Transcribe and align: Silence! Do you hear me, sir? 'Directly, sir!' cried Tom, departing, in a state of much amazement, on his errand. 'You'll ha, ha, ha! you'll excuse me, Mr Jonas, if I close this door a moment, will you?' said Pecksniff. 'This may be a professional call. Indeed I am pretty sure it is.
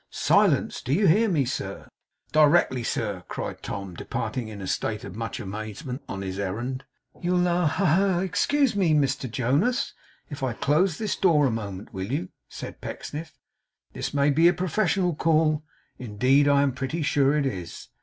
Silence! 0.09 0.81
Do 0.81 0.93
you 0.93 1.05
hear 1.05 1.29
me, 1.29 1.45
sir? 1.45 1.87
'Directly, 2.31 2.81
sir!' 2.83 3.23
cried 3.27 3.61
Tom, 3.61 3.93
departing, 3.93 4.47
in 4.47 4.59
a 4.59 4.65
state 4.65 5.03
of 5.03 5.15
much 5.15 5.39
amazement, 5.39 6.01
on 6.09 6.23
his 6.23 6.39
errand. 6.39 6.85
'You'll 7.21 7.43
ha, 7.43 7.67
ha, 7.67 7.85
ha! 7.85 7.99
you'll 8.15 8.19
excuse 8.21 8.75
me, 8.75 8.95
Mr 8.95 9.29
Jonas, 9.29 9.93
if 10.27 10.41
I 10.41 10.53
close 10.53 10.97
this 10.97 11.15
door 11.15 11.45
a 11.45 11.51
moment, 11.51 11.93
will 11.93 12.11
you?' 12.11 12.29
said 12.49 12.81
Pecksniff. 12.81 13.37
'This 13.93 14.11
may 14.11 14.31
be 14.31 14.47
a 14.47 14.53
professional 14.55 15.13
call. 15.13 15.63
Indeed 15.99 16.47
I 16.47 16.63
am 16.63 16.71
pretty 16.73 17.03
sure 17.03 17.37
it 17.37 17.45
is. 17.45 17.89